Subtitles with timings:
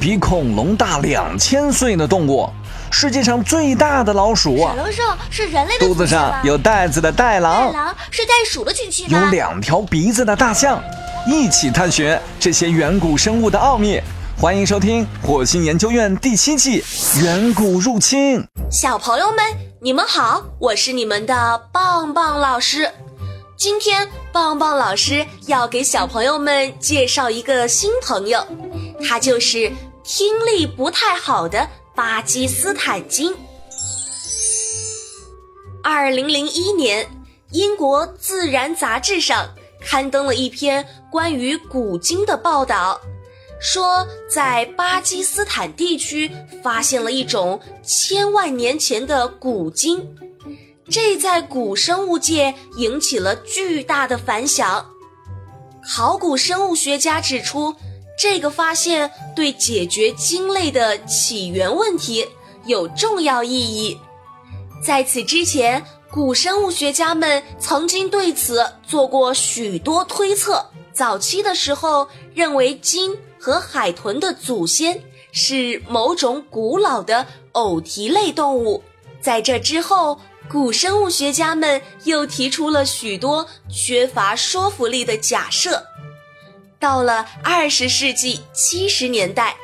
[0.00, 2.48] 比恐龙大两千岁的动物，
[2.90, 4.56] 世界上最大的老鼠。
[4.56, 7.66] 小龙兽是人类的肚子上有袋子的袋狼。
[7.66, 10.82] 袋狼是袋鼠的亲戚有两条鼻子的大象。
[11.26, 14.00] 一起探寻这些远古生物的奥秘。
[14.40, 16.80] 欢迎收听《火星研究院》第七季
[17.22, 18.40] 《远古入侵》。
[18.70, 19.44] 小朋友们，
[19.82, 22.90] 你们好，我是你们的棒棒老师。
[23.54, 28.42] 今天，棒棒老师要给小朋友们介绍一个新朋友，
[29.06, 29.70] 他就是
[30.02, 33.34] 听力不太好的巴基斯坦鲸。
[35.82, 37.08] 二零零一年，
[37.50, 43.00] 英国《自然》杂志上刊登了一篇关于古鲸的报道。
[43.60, 46.30] 说，在巴基斯坦地区
[46.62, 50.16] 发现了一种千万年前的古鲸，
[50.88, 54.86] 这在古生物界引起了巨大的反响。
[55.94, 57.74] 考古生物学家指出，
[58.20, 62.28] 这个发现对解决鲸类的起源问题
[62.66, 63.98] 有重要意义。
[64.84, 70.66] 在此之前，古生物学家们曾经对此做过许多推测。
[70.92, 73.16] 早期的时候，认为鲸。
[73.42, 78.82] 和海豚的祖先是某种古老的偶蹄类动物。
[79.18, 85.82] 在这之后，古生物学家们又提出了许多缺乏说服力的假设。
[86.80, 89.54] 到了二十世纪七十年代，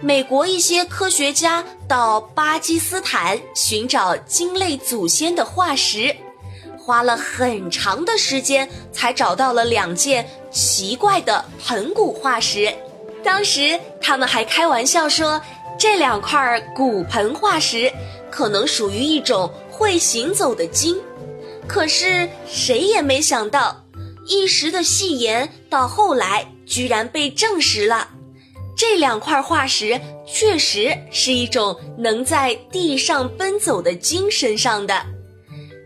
[0.00, 6.16] 美国一些科学家到巴基斯坦寻找鲸类祖先的化石，
[6.78, 12.74] 花了很长的时间才找到了两件奇怪的盆骨化石。
[13.22, 15.38] 当时他们还开玩笑说，
[15.78, 17.92] 这两块骨盆化石
[18.30, 20.96] 可能属于一种会行走的鲸。
[21.68, 23.84] 可是谁也没想到，
[24.26, 28.08] 一时的戏言到后来居然被证实了。
[28.76, 35.00] 这两块化石确实是一种能在地上奔走的鲸身上的。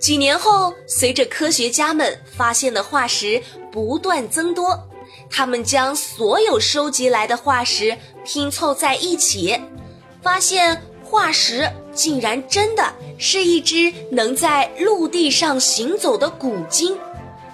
[0.00, 4.88] 几年后，随着科学家们发现的化石不断增多。
[5.30, 9.58] 他们将所有收集来的化石拼凑在一起，
[10.20, 16.98] 发现化石竟然真的是一只能在陆地上行走的古鲸。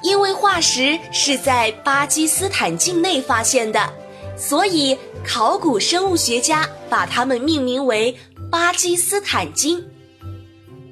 [0.03, 3.93] 因为化石是在巴基斯坦境内发现的，
[4.37, 8.17] 所以考古生物学家把它们命名为
[8.51, 9.85] 巴基斯坦鲸。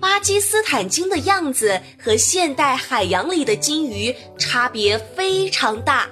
[0.00, 6.06] 巴基斯坦鲸的样子和现代海洋里的鲸鱼差别非常大。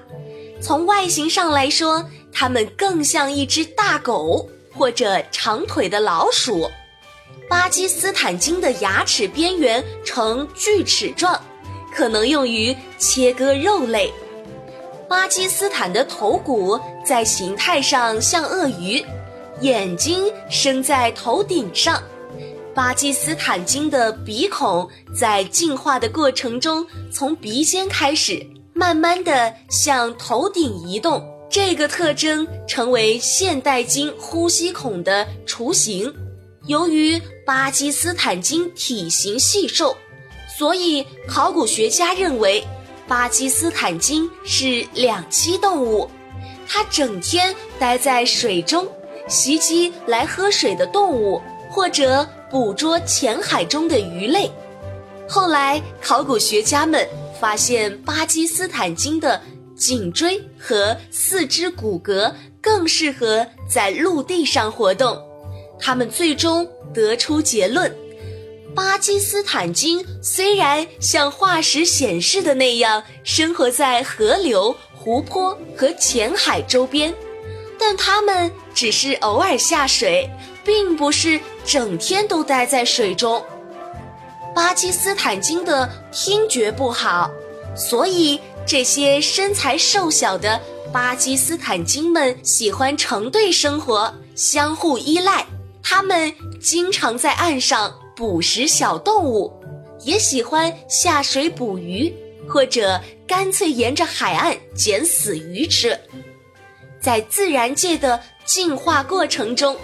[0.60, 6.70] 从外形上来说，它们更像一只大狗或者长腿的老鼠。
[7.48, 11.38] 巴基斯坦鲸的牙齿边缘呈锯齿状，
[11.94, 14.12] 可能用于切割肉类。
[15.08, 19.04] 巴基斯坦的头骨在形态上像鳄鱼，
[19.60, 22.02] 眼睛生在头顶上。
[22.74, 28.44] 巴基斯坦鲸的鼻孔在进化的过程中从鼻尖开始。
[28.76, 36.12] 慢慢的向头顶移动，这个特征成为现代鲸呼吸孔的雏形。
[36.66, 39.96] 由于巴基斯坦鲸体型细瘦，
[40.58, 42.64] 所以考古学家认为
[43.08, 46.08] 巴基斯坦鲸是两栖动物。
[46.66, 48.86] 它整天待在水中，
[49.28, 54.50] 袭击来喝水的动物，或者捕捉浅海中的鱼类。
[55.28, 57.06] 后来，考古学家们。
[57.40, 59.38] 发现巴基斯坦鲸的
[59.76, 62.32] 颈椎和四肢骨骼
[62.62, 65.20] 更适合在陆地上活动，
[65.78, 67.94] 他们最终得出结论：
[68.74, 77.14] 巴基斯坦鲸虽然像化石显示的那样生活在河流、湖泊和浅海周边，
[77.78, 80.28] 但它们只是偶尔下水，
[80.64, 83.44] 并不是整天都待在水中。
[84.54, 87.30] 巴基斯坦鲸的听觉不好，
[87.76, 90.60] 所以这些身材瘦小的
[90.92, 95.46] 巴基斯坦鲸们喜欢成对生活，相互依赖。
[95.82, 99.52] 它们经常在岸上捕食小动物，
[100.00, 102.14] 也喜欢下水捕鱼，
[102.48, 105.98] 或者干脆沿着海岸捡死鱼吃。
[107.00, 109.76] 在自然界的进化过程中，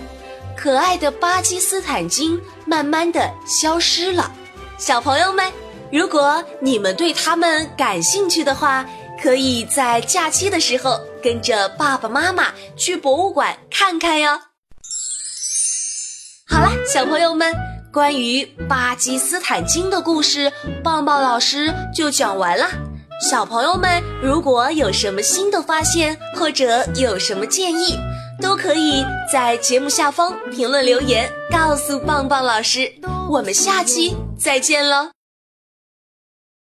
[0.56, 4.32] 可爱的巴基斯坦鲸慢慢的消失了。
[4.78, 5.52] 小朋友们，
[5.92, 8.88] 如果你们对它们感兴趣的话，
[9.22, 14.40] 可以在假期的时候跟着爸爸妈妈去博物馆看看哟。
[16.48, 17.54] 好了，小朋友们，
[17.92, 20.52] 关于巴基斯坦鲸的故事，
[20.82, 22.68] 棒棒老师就讲完了。
[23.20, 27.98] 小朋友们，如果有什么新的发现或者有什么建议，
[28.40, 32.90] 都可以在节目下方评论留言，告诉棒棒老师。
[33.28, 35.19] 我们下期再见喽。